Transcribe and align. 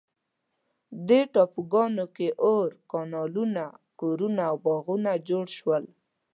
دې 1.07 1.21
ټاپوګانو 1.33 2.05
کې 2.15 2.27
اور، 2.45 2.67
کانالونه، 2.91 3.65
کورونه 3.99 4.41
او 4.49 4.55
باغونه 4.65 5.11
جوړ 5.29 5.45
شول. 5.57 5.83